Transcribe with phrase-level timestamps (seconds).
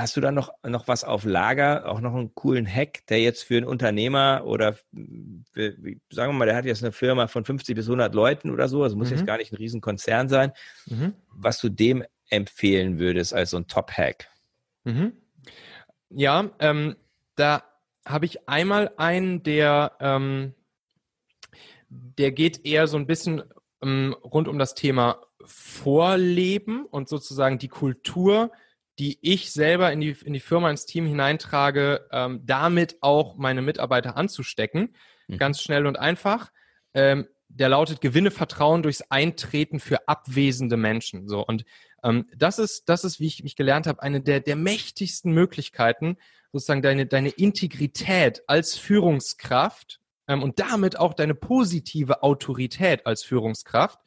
[0.00, 3.42] Hast du da noch, noch was auf Lager, auch noch einen coolen Hack, der jetzt
[3.42, 4.74] für einen Unternehmer oder
[5.52, 5.74] für,
[6.10, 8.82] sagen wir mal, der hat jetzt eine Firma von 50 bis 100 Leuten oder so,
[8.82, 9.16] also muss mhm.
[9.16, 10.52] jetzt gar nicht ein Riesenkonzern sein,
[10.86, 11.14] mhm.
[11.28, 14.28] was du dem empfehlen würdest als so ein Top-Hack?
[14.84, 15.12] Mhm.
[16.10, 16.96] Ja, ähm,
[17.36, 17.64] da
[18.06, 20.54] habe ich einmal einen, der, ähm,
[21.88, 23.42] der geht eher so ein bisschen
[23.82, 28.50] ähm, rund um das Thema Vorleben und sozusagen die Kultur,
[28.98, 33.62] die ich selber in die, in die Firma, ins Team hineintrage, ähm, damit auch meine
[33.62, 34.94] Mitarbeiter anzustecken.
[35.28, 35.38] Mhm.
[35.38, 36.50] Ganz schnell und einfach.
[36.94, 41.28] Ähm, der lautet Gewinne Vertrauen durchs Eintreten für abwesende Menschen.
[41.28, 41.64] So und
[42.04, 46.16] ähm, das ist das ist wie ich mich gelernt habe eine der der mächtigsten Möglichkeiten
[46.52, 53.98] sozusagen deine deine Integrität als Führungskraft ähm, und damit auch deine positive Autorität als Führungskraft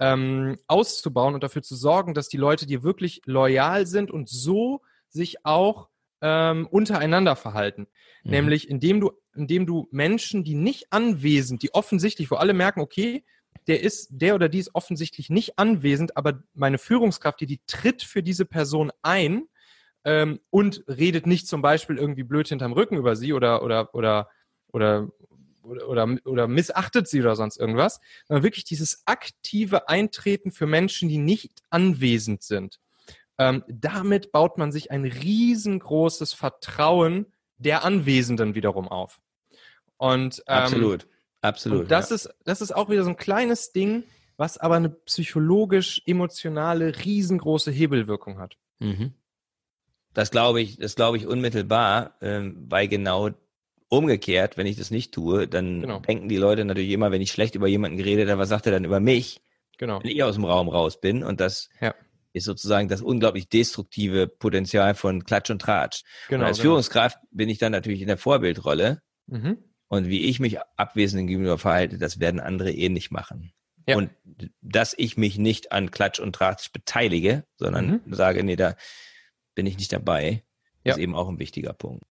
[0.00, 4.80] ähm, auszubauen und dafür zu sorgen, dass die Leute dir wirklich loyal sind und so
[5.08, 5.88] sich auch
[6.22, 7.86] ähm, untereinander verhalten.
[8.24, 8.30] Mhm.
[8.30, 13.24] Nämlich indem du, indem du Menschen, die nicht anwesend, die offensichtlich, wo alle merken, okay,
[13.66, 18.02] der ist, der oder die ist offensichtlich nicht anwesend, aber meine Führungskraft, die, die tritt
[18.02, 19.44] für diese Person ein
[20.04, 24.30] ähm, und redet nicht zum Beispiel irgendwie blöd hinterm Rücken über sie oder, oder, oder,
[24.72, 25.10] oder
[25.62, 31.08] oder, oder, oder missachtet sie oder sonst irgendwas, sondern wirklich dieses aktive Eintreten für Menschen,
[31.08, 32.80] die nicht anwesend sind.
[33.38, 39.20] Ähm, damit baut man sich ein riesengroßes Vertrauen der Anwesenden wiederum auf.
[39.96, 41.06] Und, ähm, absolut,
[41.40, 41.82] absolut.
[41.82, 42.16] Und das, ja.
[42.16, 44.04] ist, das ist auch wieder so ein kleines Ding,
[44.36, 48.56] was aber eine psychologisch-emotionale, riesengroße Hebelwirkung hat.
[48.78, 49.14] Mhm.
[50.14, 53.30] Das glaube ich, das glaube ich unmittelbar, ähm, weil genau
[53.92, 55.98] Umgekehrt, wenn ich das nicht tue, dann genau.
[55.98, 58.72] denken die Leute natürlich immer, wenn ich schlecht über jemanden geredet habe, was sagt er
[58.72, 59.42] dann über mich?
[59.78, 60.00] Genau.
[60.02, 61.92] Wenn ich aus dem Raum raus bin und das ja.
[62.32, 66.04] ist sozusagen das unglaublich destruktive Potenzial von Klatsch und Tratsch.
[66.28, 66.70] Genau, und als genau.
[66.70, 69.02] Führungskraft bin ich dann natürlich in der Vorbildrolle.
[69.26, 69.58] Mhm.
[69.88, 73.52] Und wie ich mich Abwesenden gegenüber verhalte, das werden andere ähnlich machen.
[73.88, 73.96] Ja.
[73.96, 74.10] Und
[74.60, 78.14] dass ich mich nicht an Klatsch und Tratsch beteilige, sondern mhm.
[78.14, 78.76] sage, nee, da
[79.56, 80.44] bin ich nicht dabei,
[80.84, 80.92] ja.
[80.92, 82.04] ist eben auch ein wichtiger Punkt.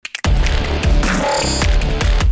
[1.11, 2.28] Thank you.